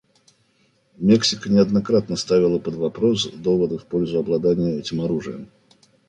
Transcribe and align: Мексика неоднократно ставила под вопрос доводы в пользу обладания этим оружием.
Мексика 0.97 1.47
неоднократно 1.51 2.15
ставила 2.15 2.57
под 2.57 2.73
вопрос 2.73 3.27
доводы 3.31 3.77
в 3.77 3.85
пользу 3.85 4.17
обладания 4.17 4.79
этим 4.79 5.01
оружием. 5.01 5.49